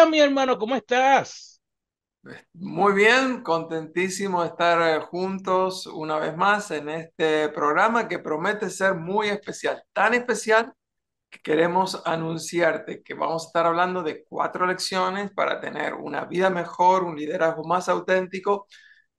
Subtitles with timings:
[0.00, 1.60] Buenos días, mi hermano, ¿cómo estás?
[2.54, 8.70] Muy bien, contentísimo de estar eh, juntos una vez más en este programa que promete
[8.70, 10.72] ser muy especial, tan especial
[11.28, 16.48] que queremos anunciarte que vamos a estar hablando de cuatro lecciones para tener una vida
[16.48, 18.68] mejor, un liderazgo más auténtico,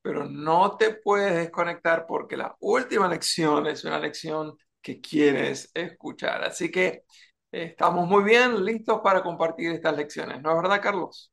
[0.02, 6.44] pero no te puedes desconectar porque la última lección es una lección que quieres escuchar.
[6.44, 7.04] Así que
[7.52, 11.32] estamos muy bien, listos para compartir estas lecciones, ¿no es verdad, Carlos?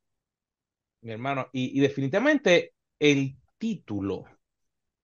[1.01, 4.25] Mi hermano, y, definitivamente el título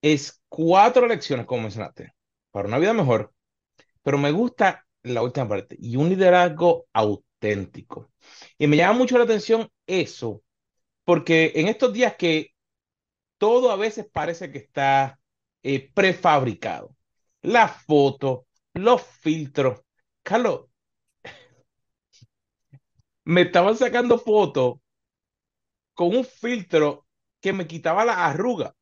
[0.02, 2.14] es cuatro lecciones, como mencionaste,
[2.50, 3.32] para una vida mejor,
[4.02, 8.10] pero me gusta la última parte, y un liderazgo auténtico.
[8.58, 10.42] Y me llama mucho la atención eso,
[11.04, 12.54] porque en estos días que
[13.38, 15.20] todo a veces parece que está
[15.62, 16.96] eh, prefabricado,
[17.42, 19.80] la foto, los filtros.
[20.22, 20.66] Carlos,
[23.24, 24.76] me estaban sacando fotos
[25.94, 27.06] con un filtro
[27.40, 28.74] que me quitaba la arruga.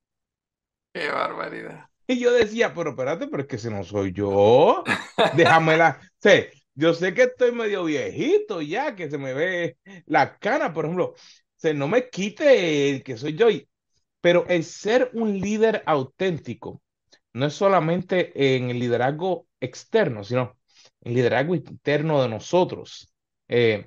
[0.93, 1.87] Qué barbaridad.
[2.07, 4.83] Y yo decía, pero espérate, pero es que si no soy yo,
[5.37, 6.01] déjamela.
[6.21, 10.85] Sí, yo sé que estoy medio viejito ya, que se me ve la cana, por
[10.85, 11.15] ejemplo.
[11.57, 13.49] se no me quite el que soy yo.
[14.21, 16.83] Pero el ser un líder auténtico
[17.33, 20.59] no es solamente en el liderazgo externo, sino
[21.01, 23.13] en el liderazgo interno de nosotros.
[23.49, 23.87] Eh,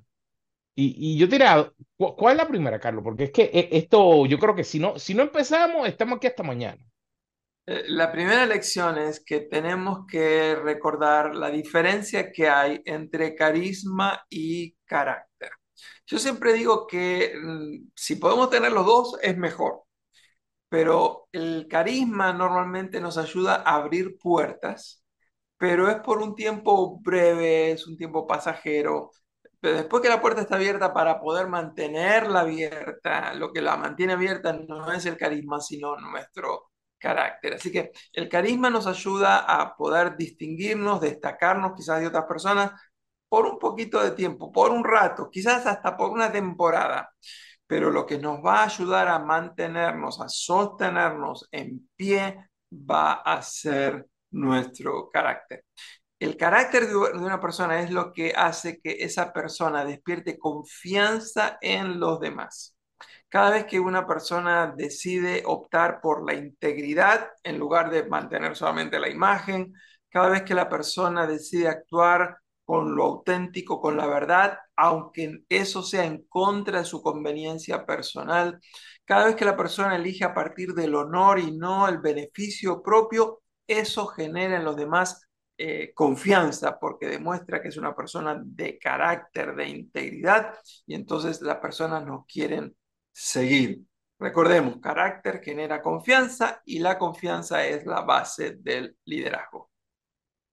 [0.75, 3.03] y, yo diría, ¿cuál es la primera, Carlos?
[3.03, 6.27] Porque es que eh, esto, yo creo que si no, si no empezamos, estamos aquí
[6.27, 6.83] hasta mañana.
[7.65, 14.25] Eh, la primera lección es que tenemos que recordar la diferencia que hay entre carisma
[14.29, 15.51] y carácter.
[16.05, 19.83] Yo siempre digo que mm, si podemos tener los dos es mejor,
[20.69, 25.03] pero el carisma normalmente nos ayuda a abrir puertas,
[25.57, 29.11] pero es por un tiempo breve, es un tiempo pasajero
[29.65, 34.13] pero después que la puerta está abierta para poder mantenerla abierta, lo que la mantiene
[34.13, 37.55] abierta no es el carisma, sino nuestro carácter.
[37.55, 42.79] Así que el carisma nos ayuda a poder distinguirnos, destacarnos quizás de otras personas
[43.27, 47.09] por un poquito de tiempo, por un rato, quizás hasta por una temporada.
[47.65, 52.37] Pero lo que nos va a ayudar a mantenernos, a sostenernos en pie,
[52.71, 55.65] va a ser nuestro carácter.
[56.19, 61.99] El carácter de una persona es lo que hace que esa persona despierte confianza en
[61.99, 62.75] los demás.
[63.29, 68.99] Cada vez que una persona decide optar por la integridad en lugar de mantener solamente
[68.99, 69.73] la imagen,
[70.09, 75.83] cada vez que la persona decide actuar con lo auténtico, con la verdad, aunque eso
[75.83, 78.59] sea en contra de su conveniencia personal,
[79.03, 83.41] cada vez que la persona elige a partir del honor y no el beneficio propio,
[83.67, 85.24] eso genera en los demás
[85.57, 90.53] eh, confianza porque demuestra que es una persona de carácter, de integridad
[90.85, 92.75] y entonces las personas nos quieren
[93.13, 93.81] seguir.
[94.19, 99.71] Recordemos, carácter genera confianza y la confianza es la base del liderazgo.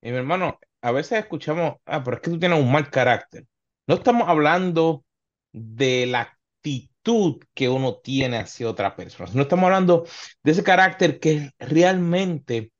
[0.01, 3.47] Y mi hermano, a veces escuchamos, ah, pero es que tú tienes un mal carácter.
[3.89, 5.05] No estamos hablando
[5.53, 10.07] de la actitud que uno tiene hacia otra persona, no estamos hablando
[10.45, 12.73] de ese carácter que es realmente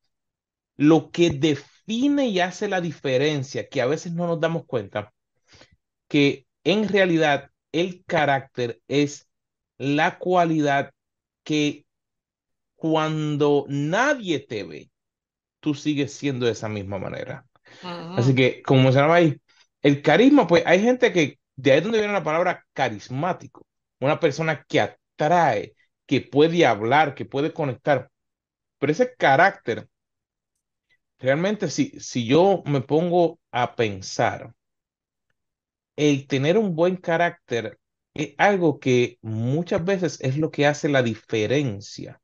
[0.77, 5.13] lo que define define y hace la diferencia, que a veces no nos damos cuenta,
[6.09, 9.29] que en realidad el carácter es
[9.79, 10.93] la cualidad
[11.45, 11.87] que
[12.77, 14.91] cuando nadie te ve,
[15.61, 17.47] tú sigues siendo de esa misma manera.
[18.17, 19.41] Así que, como mencionaba ahí,
[19.83, 23.67] el carisma, pues hay gente que, de ahí es donde viene la palabra carismático,
[24.01, 25.75] una persona que atrae,
[26.07, 28.11] que puede hablar, que puede conectar,
[28.79, 29.89] pero ese carácter
[31.23, 34.55] realmente si, si yo me pongo a pensar,
[35.97, 37.79] el tener un buen carácter
[38.15, 42.21] es algo que muchas veces es lo que hace la diferencia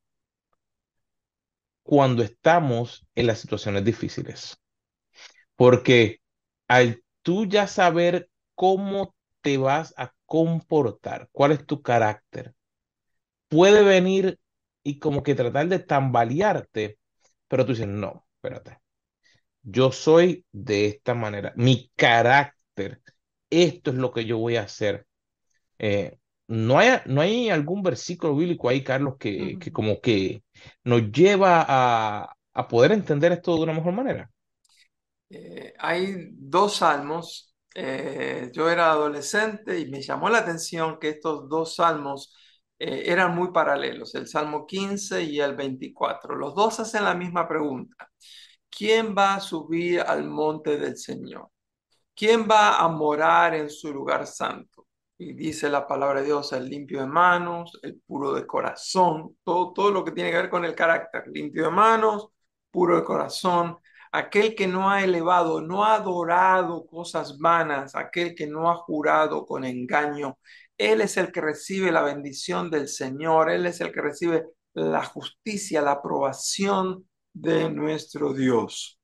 [1.82, 4.58] cuando estamos en las situaciones difíciles.
[5.56, 6.20] Porque
[6.68, 12.54] al tú ya saber cómo te vas a comportar, cuál es tu carácter,
[13.48, 14.38] puede venir
[14.82, 16.98] y como que tratar de tambalearte,
[17.48, 18.78] pero tú dices, no, espérate,
[19.62, 23.02] yo soy de esta manera, mi carácter,
[23.50, 25.06] esto es lo que yo voy a hacer.
[25.78, 26.18] Eh,
[26.48, 30.42] no, hay, no hay algún versículo bíblico ahí, Carlos, que, que como que
[30.84, 34.30] nos lleva a, a, poder entender esto de una mejor manera.
[35.30, 37.54] Eh, hay dos salmos.
[37.74, 42.34] Eh, yo era adolescente y me llamó la atención que estos dos salmos
[42.80, 46.36] eran muy paralelos, el Salmo 15 y el 24.
[46.36, 48.08] Los dos hacen la misma pregunta.
[48.70, 51.50] ¿Quién va a subir al monte del Señor?
[52.14, 54.86] ¿Quién va a morar en su lugar santo?
[55.18, 59.72] Y dice la palabra de Dios, el limpio de manos, el puro de corazón, todo,
[59.72, 62.28] todo lo que tiene que ver con el carácter, limpio de manos,
[62.70, 63.78] puro de corazón,
[64.12, 69.44] aquel que no ha elevado, no ha adorado cosas vanas, aquel que no ha jurado
[69.46, 70.38] con engaño,
[70.78, 75.04] él es el que recibe la bendición del Señor, Él es el que recibe la
[75.04, 77.07] justicia, la aprobación
[77.40, 78.98] de nuestro Dios.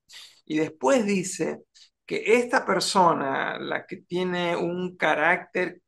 [0.45, 1.63] Y después dice
[2.05, 5.81] que esta persona, la que tiene un carácter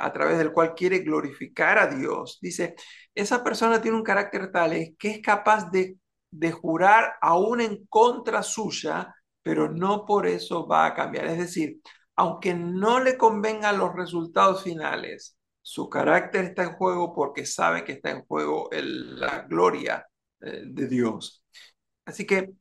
[0.00, 2.76] a través del cual quiere glorificar a Dios, dice,
[3.14, 5.98] esa persona tiene un carácter tal que es capaz de,
[6.30, 11.26] de jurar aún en contra suya, pero no por eso va a cambiar.
[11.26, 11.80] Es decir,
[12.16, 17.92] aunque no le convengan los resultados finales, su carácter está en juego porque sabe que
[17.92, 20.06] está en juego la gloria
[20.40, 21.43] eh, de Dios.
[22.04, 22.52] Así que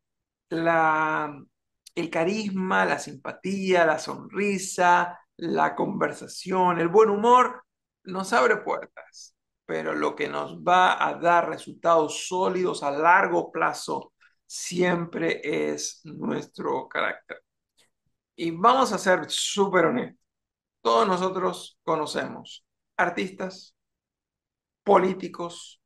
[0.49, 7.63] el carisma, la simpatía, la sonrisa, la conversación, el buen humor
[8.03, 9.35] nos abre puertas,
[9.65, 14.13] pero lo que nos va a dar resultados sólidos a largo plazo
[14.45, 17.43] siempre es nuestro carácter.
[18.35, 20.19] Y vamos a ser súper honestos.
[20.81, 22.65] Todos nosotros conocemos
[22.97, 23.75] artistas,
[24.83, 25.81] políticos,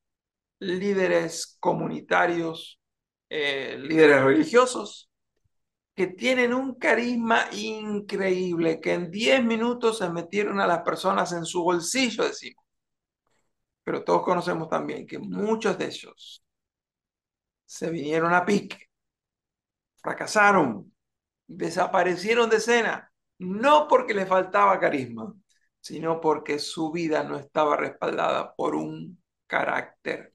[0.59, 2.79] líderes comunitarios,
[3.29, 5.09] eh, líderes religiosos,
[5.95, 11.45] que tienen un carisma increíble, que en 10 minutos se metieron a las personas en
[11.45, 12.63] su bolsillo, decimos.
[13.83, 16.43] Pero todos conocemos también que muchos de ellos
[17.65, 18.77] se vinieron a pique,
[20.01, 20.93] fracasaron,
[21.47, 25.33] desaparecieron de escena, no porque les faltaba carisma,
[25.81, 30.33] sino porque su vida no estaba respaldada por un carácter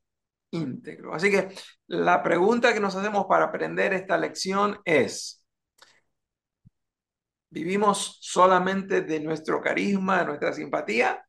[0.53, 1.15] íntegro.
[1.15, 1.49] Así que
[1.89, 5.43] la pregunta que nos hacemos para aprender esta lección es,
[7.53, 11.23] ¿Vivimos solamente de nuestro carisma, de nuestra simpatía?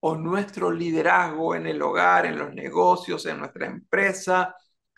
[0.00, 4.56] ¿O nuestro liderazgo en el hogar, en los negocios, en nuestra empresa,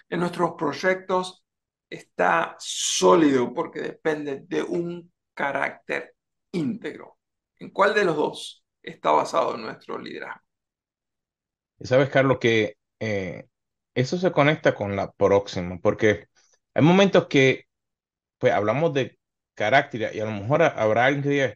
[0.09, 1.45] en nuestros proyectos
[1.91, 6.15] está sólido porque depende de un carácter
[6.53, 7.19] íntegro?
[7.59, 10.43] ¿En cuál de los dos está basado nuestro liderazgo?
[11.81, 13.49] Sabes, Carlos, que eh,
[14.01, 16.29] eso se conecta con la próxima, porque
[16.75, 17.65] hay momentos que
[18.39, 19.19] pues hablamos de
[19.55, 21.55] carácter y a lo mejor habrá alguien que diga,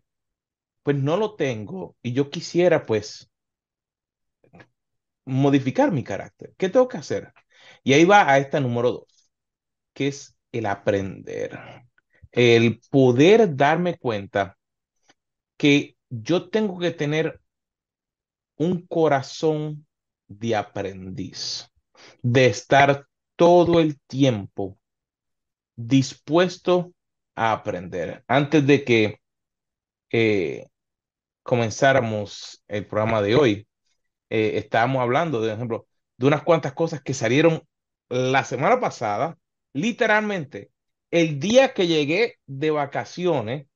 [0.82, 3.30] pues no lo tengo y yo quisiera pues
[5.24, 6.54] modificar mi carácter.
[6.56, 7.32] ¿Qué tengo que hacer?
[7.84, 9.30] Y ahí va a esta número dos,
[9.94, 11.58] que es el aprender,
[12.32, 14.58] el poder darme cuenta
[15.56, 17.40] que yo tengo que tener
[18.56, 19.86] un corazón
[20.28, 21.71] de aprendiz,
[22.22, 23.06] de estar
[23.36, 24.78] todo el tiempo
[25.76, 26.92] dispuesto
[27.34, 28.24] a aprender.
[28.26, 29.20] Antes de que
[30.10, 30.66] eh,
[31.42, 33.66] comenzáramos el programa de hoy,
[34.30, 37.62] eh, estábamos hablando, de ejemplo, de unas cuantas cosas que salieron
[38.08, 39.38] la semana pasada,
[39.72, 40.70] literalmente,
[41.10, 43.66] el día que llegué de vacaciones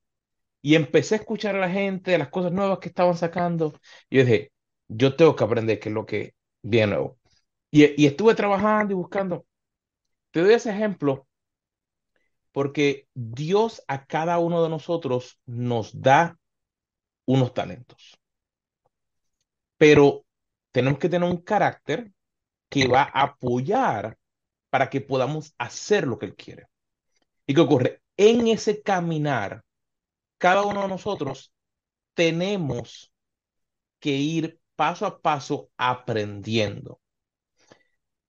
[0.61, 3.73] y empecé a escuchar a la gente las cosas nuevas que estaban sacando,
[4.09, 4.51] yo dije,
[4.87, 7.17] yo tengo que aprender qué es lo que viene nuevo.
[7.71, 9.45] Y, estuve trabajando y buscando.
[10.31, 11.27] Te doy ese ejemplo
[12.51, 16.37] porque Dios a cada uno de nosotros nos da
[17.25, 18.19] unos talentos.
[19.77, 20.25] Pero
[20.71, 22.11] tenemos que tener un carácter
[22.69, 24.17] que va a apoyar
[24.69, 26.67] para que podamos hacer lo que Él quiere.
[27.45, 28.01] ¿Y qué ocurre?
[28.17, 29.63] En ese caminar,
[30.37, 31.53] cada uno de nosotros
[32.13, 33.11] tenemos
[33.99, 36.99] que ir paso a paso aprendiendo.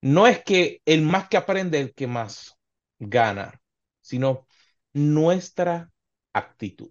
[0.02, 2.56] No es que el más que aprende el que más
[2.98, 3.60] gana
[4.08, 4.46] sino
[4.94, 5.92] nuestra
[6.32, 6.90] actitud.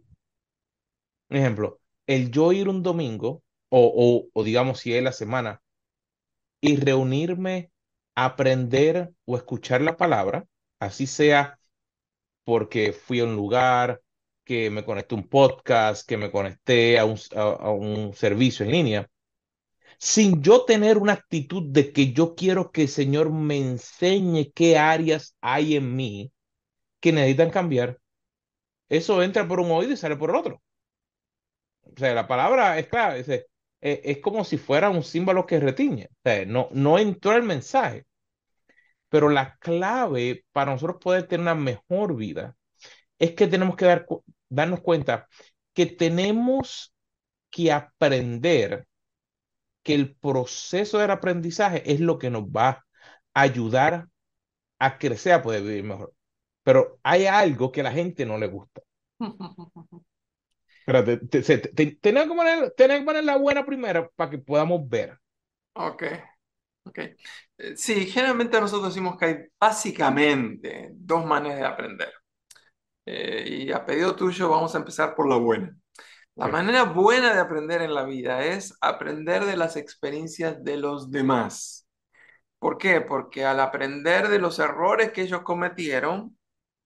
[1.30, 5.62] Ejemplo, el yo ir un domingo, o, o, digamos si es la semana,
[6.62, 7.72] y reunirme
[8.16, 10.46] a aprender o escuchar la palabra,
[10.80, 11.60] así sea
[12.46, 14.02] porque fui a un lugar,
[14.46, 18.72] que me conecté a un podcast, que me conecté a un, a un servicio en
[18.72, 19.10] línea,
[19.98, 24.78] sin yo tener una actitud de que yo quiero que el Señor me enseñe qué
[24.78, 26.32] áreas hay en mí
[27.00, 28.00] que necesitan cambiar,
[28.90, 30.62] eso entra por un oído y sale por el otro.
[31.84, 33.28] O sea, la palabra es clara, es,
[33.82, 36.10] es, como si fuera un símbolo que retiñe.
[36.48, 38.06] No, no entró el mensaje.
[39.10, 42.56] Pero la clave para nosotros poder tener una mejor vida
[43.20, 44.06] es que tenemos que dar,
[44.50, 45.28] darnos cuenta
[45.74, 46.94] que tenemos
[47.50, 48.88] que aprender
[49.88, 52.86] que el proceso del aprendizaje es lo que nos va
[53.36, 54.10] a ayudar
[54.80, 56.14] a crecer, a poder vivir mejor
[56.64, 58.82] pero hay algo que a la gente no le gusta.
[60.82, 64.38] Espérate, te- te- te- tenés que poner, tenés que poner la buena primero para que
[64.40, 65.20] podamos ver.
[65.74, 66.04] Ok,
[66.86, 66.98] ok.
[67.00, 72.14] Eh, Sí, generalmente nosotros decimos que hay básicamente dos maneras de aprender.
[73.06, 75.76] Eh, y a pedido tuyo vamos a empezar por la buena.
[76.38, 81.10] La manera buena de aprender en la vida es aprender de las experiencias de los
[81.10, 81.88] demás.
[82.60, 83.02] ¿Por qué?
[83.02, 86.38] Porque al aprender de los errores que ellos cometieron,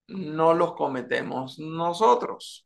[0.07, 2.65] no los cometemos nosotros.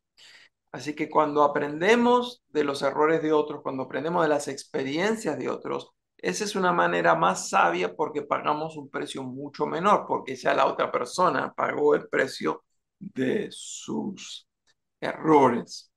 [0.71, 5.49] Así que cuando aprendemos de los errores de otros, cuando aprendemos de las experiencias de
[5.49, 10.53] otros, esa es una manera más sabia porque pagamos un precio mucho menor, porque ya
[10.53, 12.63] la otra persona pagó el precio
[12.99, 14.47] de sus
[15.01, 15.91] errores.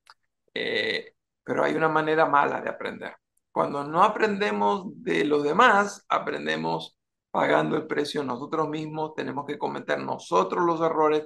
[0.60, 3.14] Eh, pero hay una manera mala de aprender.
[3.52, 6.98] Cuando no aprendemos de los demás, aprendemos
[7.30, 11.24] pagando el precio nosotros mismos, tenemos que cometer nosotros los errores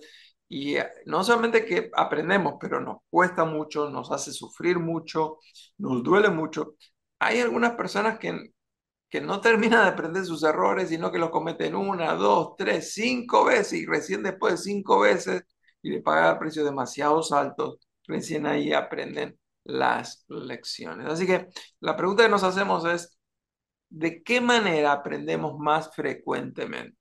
[0.49, 5.39] y eh, no solamente que aprendemos, pero nos cuesta mucho, nos hace sufrir mucho,
[5.79, 6.75] nos duele mucho.
[7.19, 8.53] Hay algunas personas que,
[9.11, 13.45] que no terminan de aprender sus errores, sino que los cometen una, dos, tres, cinco
[13.47, 15.45] veces y recién después de cinco veces
[15.83, 21.07] y de pagar precios demasiado altos, recién ahí aprenden las lecciones.
[21.07, 21.49] Así que
[21.81, 23.19] la pregunta que nos hacemos es,
[23.89, 26.97] ¿de qué manera aprendemos más frecuentemente?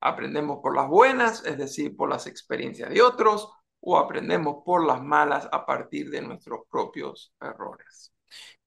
[0.00, 5.02] ¿Aprendemos por las buenas, es decir, por las experiencias de otros, o aprendemos por las
[5.02, 8.12] malas a partir de nuestros propios errores?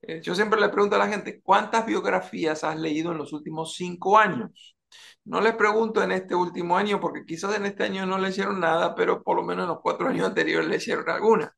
[0.02, 3.76] Eh, yo siempre le pregunto a la gente, ¿cuántas biografías has leído en los últimos
[3.76, 4.76] cinco años?
[5.26, 8.96] No les pregunto en este último año, porque quizás en este año no leyeron nada,
[8.96, 11.56] pero por lo menos en los cuatro años anteriores leyeron alguna.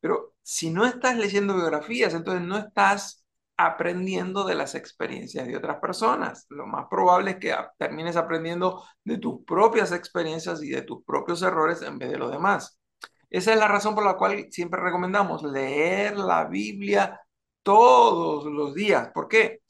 [0.00, 3.24] Pero si no estás leyendo biografías, entonces no estás
[3.56, 6.46] aprendiendo de las experiencias de otras personas.
[6.48, 11.42] Lo más probable es que termines aprendiendo de tus propias experiencias y de tus propios
[11.42, 12.78] errores en vez de los demás.
[13.28, 17.20] Esa es la razón por la cual siempre recomendamos leer la Biblia
[17.62, 19.10] todos los días.
[19.12, 19.60] ¿Por qué?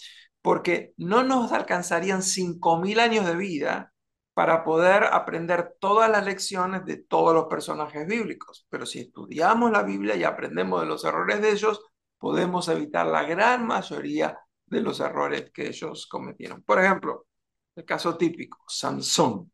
[0.42, 3.92] Porque no nos alcanzarían 5.000 años de vida
[4.34, 8.66] para poder aprender todas las lecciones de todos los personajes bíblicos.
[8.70, 11.84] Pero si estudiamos la Biblia y aprendemos de los errores de ellos,
[12.18, 16.62] podemos evitar la gran mayoría de los errores que ellos cometieron.
[16.62, 17.26] Por ejemplo,
[17.74, 19.52] el caso típico, Sansón.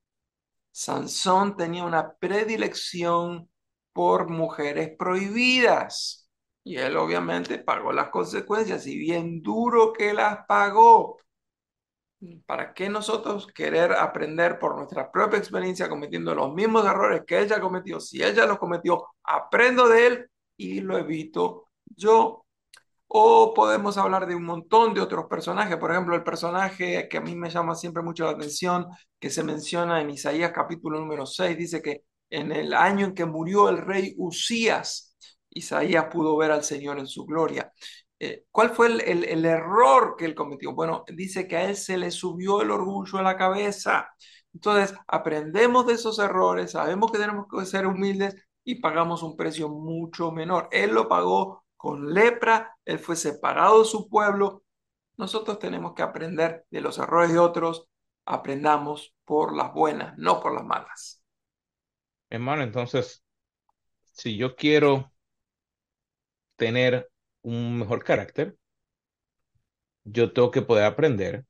[0.71, 3.49] Sansón tenía una predilección
[3.93, 6.26] por mujeres prohibidas
[6.67, 11.17] y él obviamente pagó las consecuencias y bien duro que las pagó.
[12.45, 17.61] ¿Para qué nosotros querer aprender por nuestra propia experiencia cometiendo los mismos errores que ella
[17.61, 18.01] cometió?
[18.01, 22.45] Si ella los cometió, aprendo de él y lo evito yo.
[23.07, 25.77] O podemos hablar de un montón de otros personajes.
[25.77, 28.87] Por ejemplo, el personaje que a mí me llama siempre mucho la atención,
[29.21, 33.25] que se menciona en Isaías capítulo número 6, dice que en el año en que
[33.25, 35.16] murió el rey Usías,
[35.57, 37.73] Isaías pudo ver al Señor en su gloria.
[38.19, 40.75] Eh, ¿Cuál fue el, el, el, error que él cometió?
[40.75, 44.09] Bueno, dice que a él se le subió el orgullo a la cabeza.
[44.55, 48.35] Entonces, aprendemos de esos errores, sabemos que tenemos que ser humildes
[48.65, 50.69] y pagamos un precio mucho menor.
[50.73, 54.65] Él lo pagó con lepra, él fue separado de su pueblo.
[55.19, 57.89] Nosotros tenemos que aprender de los errores de otros,
[58.25, 61.23] aprendamos por las buenas, no por las malas.
[62.31, 63.23] Hermano, entonces,
[64.13, 65.13] si yo quiero
[66.57, 67.11] tener
[67.43, 68.57] un mejor carácter,
[70.05, 71.45] yo tengo que poder aprender.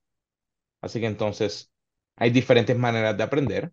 [0.82, 1.72] Así que entonces
[2.16, 3.72] hay diferentes maneras de aprender.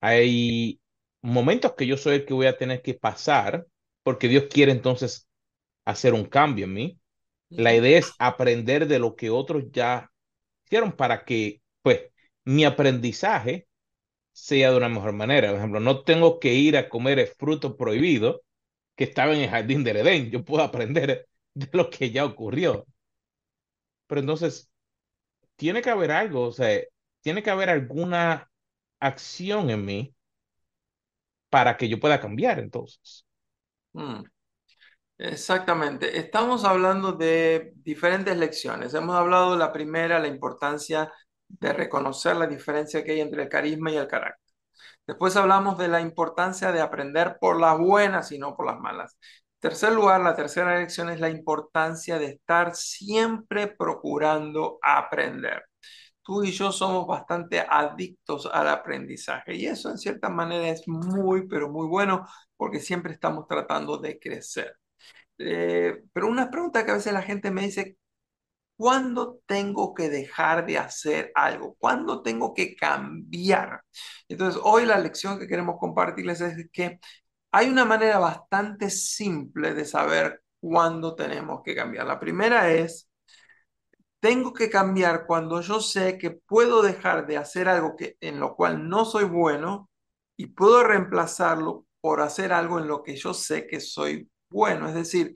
[0.00, 0.80] Hay
[1.22, 3.66] momentos que yo soy el que voy a tener que pasar
[4.02, 5.28] porque Dios quiere entonces
[5.84, 7.00] hacer un cambio en mí.
[7.50, 10.10] La idea es aprender de lo que otros ya
[10.66, 12.02] hicieron para que, pues,
[12.44, 13.68] mi aprendizaje
[14.32, 15.50] sea de una mejor manera.
[15.50, 18.42] Por ejemplo, no tengo que ir a comer el fruto prohibido
[18.98, 20.30] que estaba en el jardín del Edén.
[20.30, 22.84] Yo puedo aprender de lo que ya ocurrió.
[24.08, 24.70] Pero entonces,
[25.56, 26.82] tiene que haber algo, o sea,
[27.22, 28.50] tiene que haber alguna
[29.00, 30.14] acción en mí
[31.48, 33.24] para que yo pueda cambiar entonces.
[33.92, 34.24] Mm.
[35.18, 36.18] Exactamente.
[36.18, 38.94] Estamos hablando de diferentes lecciones.
[38.94, 41.12] Hemos hablado la primera, la importancia
[41.48, 44.47] de reconocer la diferencia que hay entre el carisma y el carácter.
[45.08, 49.18] Después hablamos de la importancia de aprender por las buenas y no por las malas.
[49.22, 55.64] En tercer lugar, la tercera lección es la importancia de estar siempre procurando aprender.
[56.22, 61.48] Tú y yo somos bastante adictos al aprendizaje y eso en cierta manera es muy,
[61.48, 64.76] pero muy bueno porque siempre estamos tratando de crecer.
[65.38, 67.96] Eh, pero una pregunta que a veces la gente me dice,
[68.78, 71.76] ¿cuándo tengo que dejar de hacer algo?
[71.78, 73.82] ¿Cuándo tengo que cambiar?
[74.28, 77.00] Entonces, hoy la lección que queremos compartirles es que
[77.52, 82.06] Hay una manera bastante simple de saber cuándo tenemos que cambiar.
[82.06, 83.08] La primera es,
[84.20, 88.56] tengo que cambiar cuando yo sé que puedo dejar de hacer algo que, en lo
[88.56, 89.90] cual no soy bueno
[90.36, 94.88] y puedo reemplazarlo por hacer algo en lo que yo sé que soy bueno.
[94.88, 95.34] Es decir,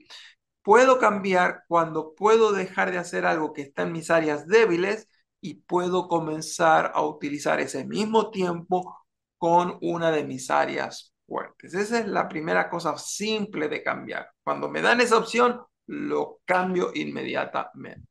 [0.63, 5.07] puedo cambiar cuando puedo dejar de hacer algo que está en mis áreas débiles
[5.41, 8.97] y puedo comenzar a utilizar ese mismo tiempo
[9.37, 11.73] con una de mis áreas fuertes.
[11.73, 14.29] Esa es la primera cosa simple de cambiar.
[14.43, 18.07] Cuando me dan esa opción, lo cambio inmediatamente.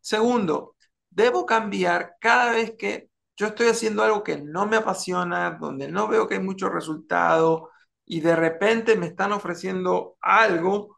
[0.00, 0.76] Segundo,
[1.10, 6.08] debo cambiar cada vez que yo estoy haciendo algo que no me apasiona, donde no
[6.08, 7.70] veo que hay mucho resultado
[8.06, 10.95] y de repente me están ofreciendo algo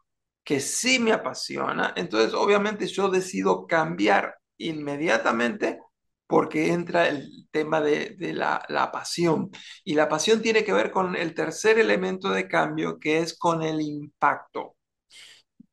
[0.49, 1.93] que sí me apasiona.
[1.95, 5.79] Entonces, obviamente yo decido cambiar inmediatamente
[6.25, 9.51] porque entra el tema de, la, pasión.
[9.83, 13.61] Y la pasión tiene que ver con el tercer elemento de cambio, que es con
[13.61, 14.75] el impacto.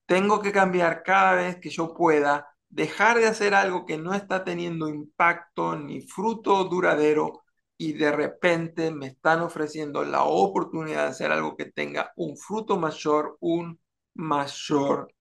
[0.05, 4.45] Tengo que cambiar cada vez que yo pueda, dejar de hacer algo que no está
[4.45, 7.45] teniendo impacto ni fruto duradero
[7.79, 12.77] y de repente me están ofreciendo la oportunidad de hacer algo que tenga un fruto
[12.77, 13.81] mayor, un
[14.17, 15.13] mayor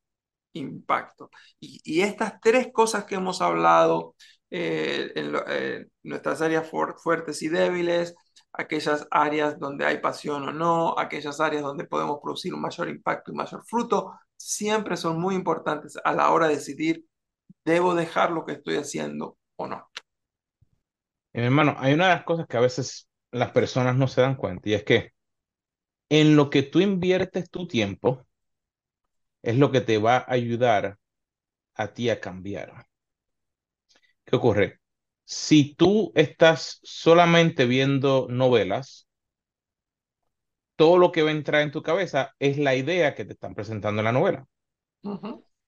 [0.53, 1.29] impacto.
[1.59, 4.15] Y, estas tres cosas que hemos hablado
[4.49, 8.15] eh, en, eh, nuestras áreas fuertes y débiles,
[8.53, 13.31] aquellas áreas donde hay pasión o no, aquellas áreas donde podemos producir un mayor impacto
[13.31, 17.05] y mayor fruto, siempre son muy importantes a la hora de decidir,
[17.65, 19.89] ¿debo dejar lo que estoy haciendo o no?
[21.33, 24.35] Mi hermano, hay una de las cosas que a veces las personas no se dan
[24.35, 25.11] cuenta y es que
[26.09, 28.25] en lo que tú inviertes tu tiempo,
[29.45, 30.97] es lo que te va a ayudar
[31.75, 32.87] a ti a cambiar.
[34.25, 34.79] ¿Qué ocurre?
[35.25, 39.07] Si tú estás solamente viendo novelas,
[40.77, 43.55] todo lo que va a entrar en tu cabeza es la idea que te están
[43.55, 44.45] presentando en la novela.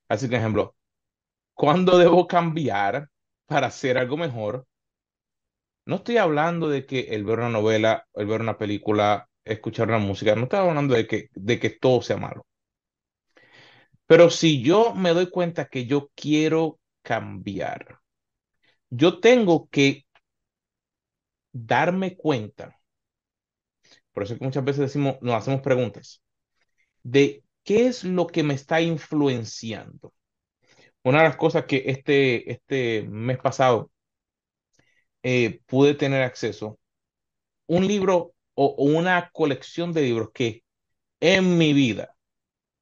[0.09, 0.75] Así que, ejemplo,
[1.55, 3.09] ¿cuándo debo cambiar
[3.47, 4.67] para hacer algo mejor?
[5.85, 9.97] No estoy hablando de que el ver una novela, el ver una película, escuchar una
[9.97, 12.45] música, no estoy hablando de que, de que todo sea malo.
[14.08, 18.00] Pero si yo me doy cuenta que yo quiero cambiar,
[18.89, 20.06] yo tengo que
[21.52, 22.80] darme cuenta.
[24.13, 26.22] Por eso es que muchas veces decimos, nos hacemos preguntas
[27.04, 30.13] de qué es lo que me está influenciando.
[31.04, 33.91] Una de las cosas que este, este mes pasado
[35.24, 36.80] eh, pude tener acceso,
[37.67, 40.63] un libro o una colección de libros que
[41.20, 42.16] en mi vida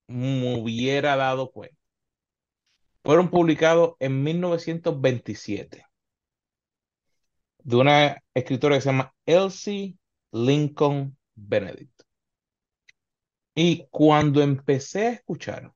[0.08, 1.78] me hubiera dado cuenta.
[3.04, 5.86] Fueron publicados en 1927
[7.60, 9.98] de una escritora que se llama Elsie
[10.32, 12.02] Lincoln Benedict.
[13.56, 15.74] Y cuando empecé a escuchar,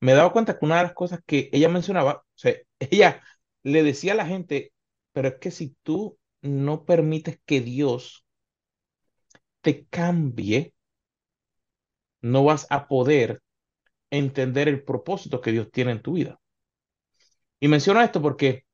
[0.00, 3.22] me daba cuenta que una de las cosas que ella mencionaba, o sea, ella
[3.62, 4.72] le decía a la gente,
[5.12, 8.24] pero es que si tú no permites que Dios
[9.60, 10.74] te cambie,
[12.22, 13.42] no vas a poder
[14.10, 16.40] entender el propósito que Dios tiene en tu vida.
[17.60, 18.64] Y menciono esto porque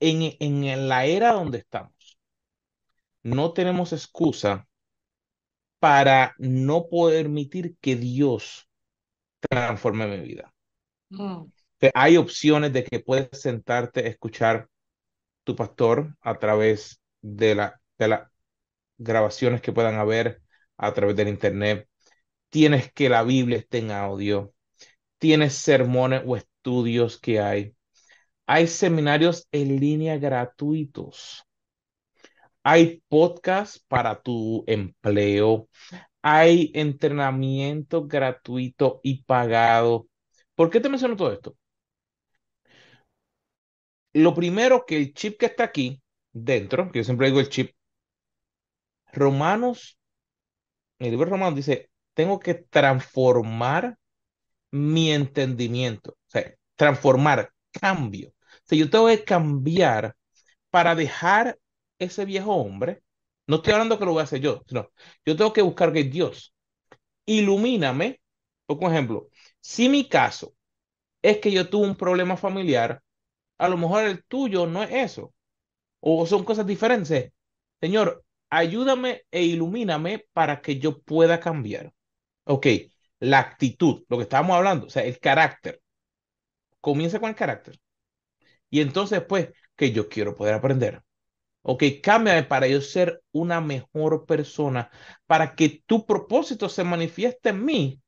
[0.00, 2.18] en, en la era donde estamos,
[3.22, 4.66] no tenemos excusa
[5.78, 8.68] para no poder permitir que Dios
[9.40, 10.54] transforme mi vida.
[11.10, 11.44] Mm.
[11.92, 14.68] Hay opciones de que puedes sentarte a escuchar
[15.44, 18.30] tu pastor a través de, la, de las
[18.96, 20.40] grabaciones que puedan haber
[20.76, 21.88] a través del internet,
[22.50, 24.54] tienes que la Biblia esté en audio,
[25.18, 27.74] tienes sermones o estudios que hay,
[28.46, 31.44] hay seminarios en línea gratuitos,
[32.62, 35.68] hay podcasts para tu empleo,
[36.22, 40.08] hay entrenamiento gratuito y pagado.
[40.54, 41.56] ¿Por qué te menciono todo esto?
[44.14, 47.74] Lo primero que el chip que está aquí dentro, que yo siempre digo el chip,
[49.12, 49.98] Romanos
[50.98, 53.98] el libro romano dice, tengo que transformar
[54.72, 58.30] mi entendimiento, o sea, transformar, cambio.
[58.30, 60.16] O sea, yo tengo que cambiar
[60.70, 61.58] para dejar
[61.98, 63.02] ese viejo hombre.
[63.46, 64.90] No estoy hablando que lo voy a hacer yo, sino
[65.26, 66.54] yo tengo que buscar que Dios
[67.26, 68.20] ilumíname.
[68.66, 69.28] Por ejemplo,
[69.60, 70.54] si mi caso
[71.22, 73.02] es que yo tuve un problema familiar,
[73.58, 75.34] a lo mejor el tuyo no es eso,
[76.00, 77.32] o son cosas diferentes.
[77.80, 78.23] Señor,
[78.56, 81.92] ayúdame e ilumíname para que yo pueda cambiar.
[82.44, 82.66] Ok,
[83.20, 85.80] la actitud, lo que estábamos hablando, o sea, el carácter.
[86.80, 87.80] Comienza con el carácter.
[88.70, 91.02] Y entonces, pues, que yo quiero poder aprender.
[91.62, 94.90] Ok, cámbiame para yo ser una mejor persona,
[95.26, 98.02] para que tu propósito se manifieste en mí,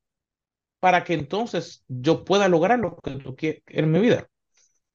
[0.79, 4.29] para que entonces yo pueda lograr lo que tú quieres en mi vida.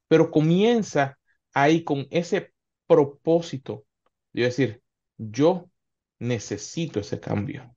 [0.08, 1.18] Pero comienza
[1.54, 2.52] ahí con ese
[2.86, 3.84] propósito
[4.32, 4.81] de decir,
[5.30, 5.70] yo
[6.18, 7.74] necesito ese cambio.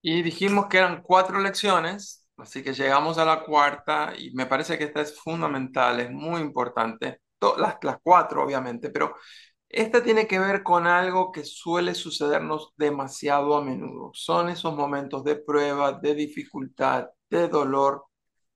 [0.00, 4.76] Y dijimos que eran cuatro lecciones, así que llegamos a la cuarta y me parece
[4.78, 7.20] que esta es fundamental, es muy importante.
[7.58, 9.16] Las, las cuatro, obviamente, pero
[9.68, 14.10] esta tiene que ver con algo que suele sucedernos demasiado a menudo.
[14.14, 18.04] Son esos momentos de prueba, de dificultad, de dolor,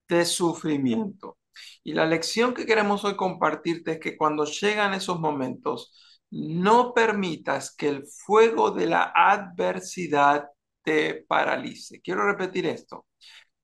[0.08, 1.38] de sufrimiento.
[1.84, 7.74] Y la lección que queremos hoy compartirte es que cuando llegan esos momentos, no permitas
[7.74, 10.48] que el fuego de la adversidad
[10.82, 12.00] te paralice.
[12.00, 13.06] Quiero repetir esto.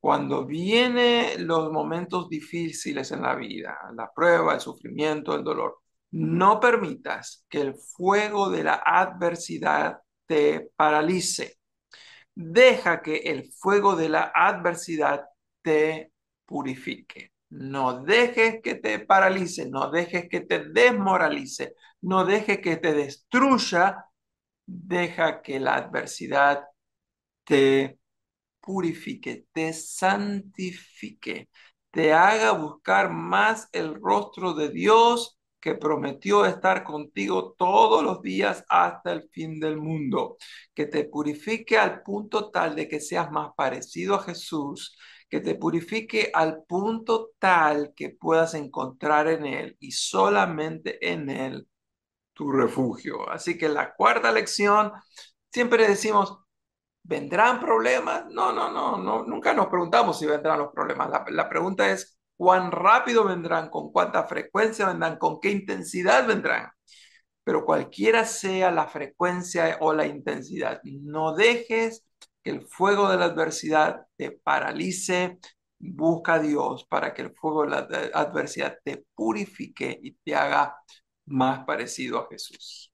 [0.01, 5.79] Cuando vienen los momentos difíciles en la vida, la prueba, el sufrimiento, el dolor,
[6.13, 11.59] no permitas que el fuego de la adversidad te paralice.
[12.35, 15.27] Deja que el fuego de la adversidad
[15.63, 16.13] te
[16.47, 17.32] purifique.
[17.53, 24.05] No dejes que te paralice, no dejes que te desmoralice, no dejes que te destruya.
[24.67, 26.65] Deja que la adversidad
[27.45, 27.99] te
[28.61, 31.49] purifique, te santifique,
[31.91, 38.65] te haga buscar más el rostro de Dios que prometió estar contigo todos los días
[38.69, 40.37] hasta el fin del mundo,
[40.75, 44.97] que te purifique al punto tal de que seas más parecido a Jesús,
[45.33, 51.69] que te purifique al punto tal que puedas encontrar en Él y solamente en Él
[52.35, 53.31] tu refugio.
[53.31, 54.93] Así que la cuarta lección,
[55.51, 56.39] siempre decimos,
[57.03, 58.27] ¿vendrán problemas?
[58.31, 61.09] No, no, no, no nunca nos preguntamos si vendrán los problemas.
[61.31, 66.69] La, pregunta es, cuán rápido vendrán, con cuánta frecuencia vendrán, con qué intensidad vendrán.
[67.43, 72.05] Pero cualquiera sea la frecuencia o la intensidad, no dejes
[72.43, 75.39] que el fuego de la adversidad te paralice.
[75.79, 77.79] Busca a Dios para que el fuego de la
[78.15, 80.77] adversidad te purifique y te haga
[81.27, 82.93] más parecido a Jesús.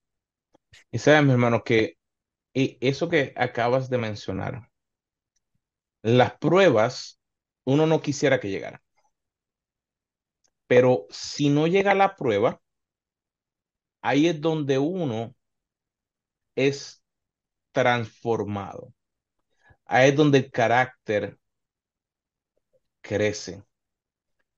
[0.90, 1.96] Y sabes, mi hermano, que
[2.54, 4.70] eso que acabas de mencionar,
[6.02, 7.20] las pruebas,
[7.64, 8.80] uno no quisiera que llegaran.
[10.66, 12.60] Pero si no llega la prueba,
[14.02, 15.34] ahí es donde uno
[16.56, 17.02] es
[17.72, 18.94] transformado.
[19.88, 21.38] Ahí es donde el carácter
[23.00, 23.64] crece.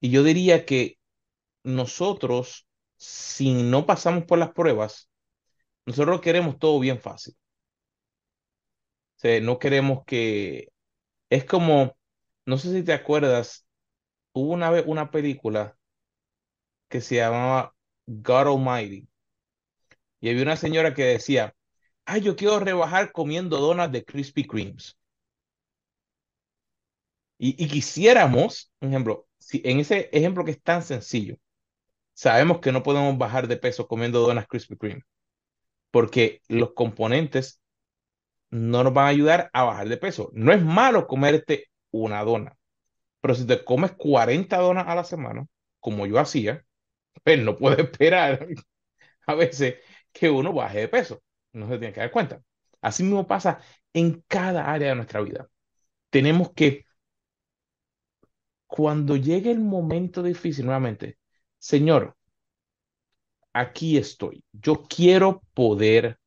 [0.01, 0.99] Y yo diría que
[1.65, 5.11] nosotros, si no pasamos por las pruebas,
[5.87, 7.37] nosotros queremos todo bien fácil.
[9.43, 10.69] No queremos que...
[11.31, 11.97] Es como,
[12.47, 13.67] no sé si te acuerdas,
[14.33, 15.77] hubo una vez una película
[16.89, 17.75] que se llamaba
[18.07, 19.09] God Almighty.
[20.21, 21.55] Y había una señora que decía,
[22.07, 24.97] ay, yo quiero rebajar comiendo donas de Krispy Kremes.
[27.41, 31.37] Y, y quisiéramos, por ejemplo, si en ese ejemplo que es tan sencillo,
[32.15, 35.03] sabemos que no podemos bajar de peso comiendo donas Krispy Kreme,
[35.91, 37.61] porque los componentes
[38.51, 40.31] no nos van a ayudar a bajar de peso.
[40.35, 42.57] No es malo comerte una dona,
[43.21, 45.47] pero si te comes 40 donas a la semana,
[45.81, 46.65] como yo hacía,
[47.25, 48.49] pues no puede esperar
[49.27, 49.77] a veces
[50.13, 51.23] que uno baje de peso.
[51.53, 52.43] No se tiene que dar cuenta.
[52.81, 53.61] Así mismo pasa
[53.93, 55.49] en cada área de nuestra vida.
[56.11, 56.87] Tenemos que,
[58.71, 61.19] cuando llegue el momento difícil nuevamente,
[61.59, 62.17] Señor,
[63.53, 64.45] aquí estoy.
[64.53, 66.19] Yo quiero poder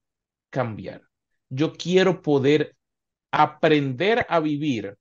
[0.50, 1.04] cambiar.
[1.50, 2.76] Yo quiero poder
[3.32, 4.98] aprender a vivir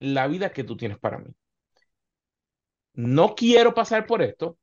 [0.00, 1.34] la vida que tú tienes para mí.
[2.92, 4.58] No quiero pasar por esto,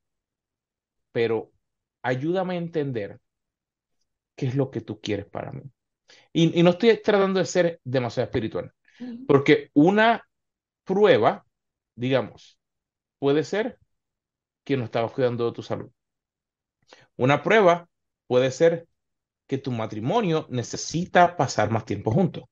[1.10, 1.50] pero
[2.02, 3.20] ayúdame a entender
[4.36, 5.62] qué es lo que tú quieres para mí.
[6.32, 8.72] Y, no estoy tratando de ser demasiado espiritual,
[9.26, 10.22] porque una
[10.84, 11.43] prueba,
[11.96, 12.58] digamos,
[13.18, 13.78] puede ser
[14.64, 15.90] que no estabas cuidando de tu salud.
[17.16, 17.88] Una prueba
[18.28, 18.86] puede ser
[19.48, 22.44] que tu matrimonio necesita pasar más tiempo juntos.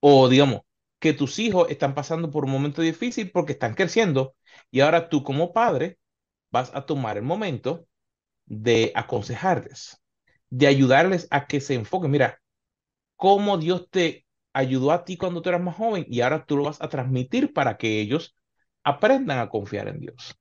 [0.00, 0.62] O digamos,
[0.98, 4.34] que tus hijos están pasando por un momento difícil porque están creciendo
[4.70, 5.98] y ahora tú como padre
[6.50, 7.86] vas a tomar el momento
[8.46, 10.02] de aconsejarles,
[10.50, 12.12] de ayudarles a que se enfoquen.
[12.12, 12.40] Mira,
[13.16, 16.64] cómo Dios te ayudó a ti cuando tú eras más joven y ahora tú lo
[16.64, 18.36] vas a transmitir para que ellos
[18.88, 20.36] aprendan a confiar en Dios.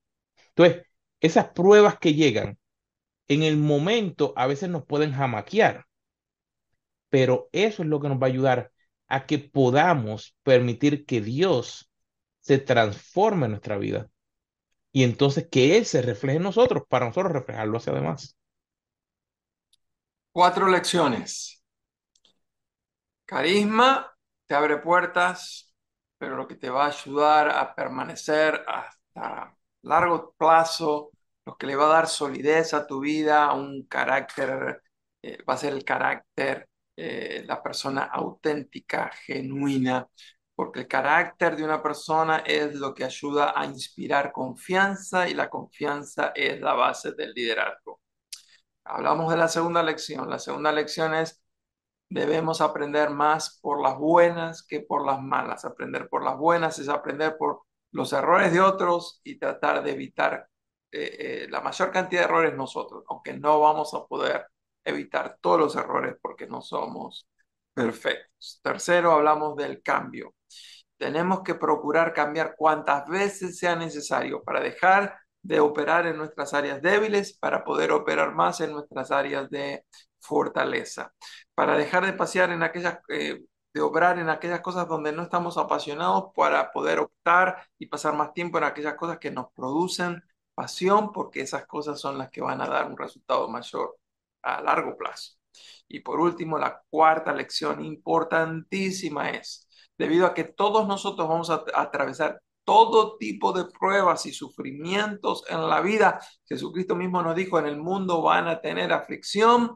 [0.49, 0.86] Entonces,
[1.19, 2.57] esas pruebas que llegan
[3.27, 5.86] en el momento a veces nos pueden jamaquear,
[7.10, 8.71] pero eso es lo que nos va a ayudar
[9.07, 11.89] a que podamos permitir que Dios
[12.39, 14.10] se transforme en nuestra vida
[14.91, 18.38] y entonces que Él se refleje en nosotros para nosotros reflejarlo hacia además.
[20.31, 21.62] Cuatro lecciones.
[23.25, 25.66] Carisma te abre puertas,
[26.17, 31.12] pero lo que te va a ayudar a permanecer hasta largo plazo,
[31.45, 34.82] lo que le va a dar solidez a tu vida, un carácter,
[35.21, 40.08] eh, va a ser el carácter, eh, la persona auténtica, genuina,
[40.56, 45.49] porque el carácter de una persona es lo que ayuda a inspirar confianza y la
[45.49, 48.01] confianza es la base del liderazgo.
[48.84, 50.30] Hablamos de la segunda lección.
[50.30, 51.41] La segunda lección es
[52.09, 55.65] debemos aprender más por las buenas que por las malas.
[55.65, 60.47] Aprender por las buenas es aprender por los errores de otros y tratar de evitar
[60.91, 64.47] eh, eh, la mayor cantidad de errores nosotros, aunque no vamos a poder
[64.85, 67.27] evitar todos los errores porque no somos
[67.73, 68.59] perfectos.
[68.63, 70.33] Tercero, hablamos del cambio.
[70.97, 76.81] Tenemos que procurar cambiar cuantas veces sea necesario para dejar de operar en nuestras áreas
[76.81, 79.85] débiles, para poder operar más en nuestras áreas de
[80.27, 81.13] fortaleza,
[81.55, 85.57] para dejar de pasear en aquellas, eh, de obrar en aquellas cosas donde no estamos
[85.57, 90.23] apasionados, para poder optar y pasar más tiempo en aquellas cosas que nos producen
[90.55, 93.97] pasión, porque esas cosas son las que van a dar un resultado mayor
[94.41, 95.33] a largo plazo.
[95.87, 101.63] Y por último, la cuarta lección importantísima es, debido a que todos nosotros vamos a
[101.75, 107.65] atravesar todo tipo de pruebas y sufrimientos en la vida, Jesucristo mismo nos dijo, en
[107.65, 109.73] el mundo van a tener aflicción,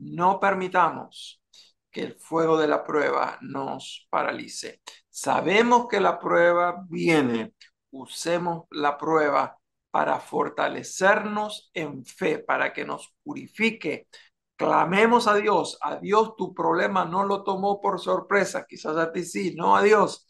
[0.00, 1.42] no permitamos
[1.90, 4.82] que el fuego de la prueba nos paralice.
[5.08, 7.54] Sabemos que la prueba viene,
[7.90, 9.58] usemos la prueba
[9.90, 14.08] para fortalecernos en fe, para que nos purifique.
[14.56, 19.24] Clamemos a Dios, a Dios tu problema no lo tomó por sorpresa, quizás a ti
[19.24, 20.26] sí, no a Dios.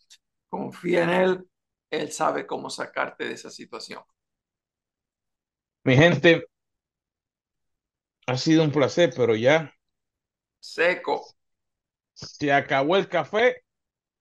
[0.49, 1.49] Confía en Él,
[1.91, 4.03] Él sabe cómo sacarte de esa situación.
[5.83, 6.47] Mi gente,
[8.27, 9.73] ha sido un placer, pero ya
[10.61, 11.25] seco.
[12.15, 13.65] Se acabó el café,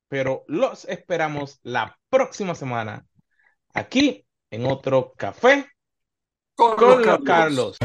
[0.08, 3.06] pero los esperamos la próxima semana
[3.74, 5.68] aquí en otro café
[6.56, 7.78] con, los Carlos.